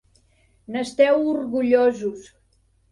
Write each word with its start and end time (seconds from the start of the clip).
N'esteu 0.71 1.17
orgullosos. 1.35 2.21